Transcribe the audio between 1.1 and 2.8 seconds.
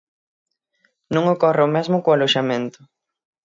Non ocorre o mesmo co aloxamento.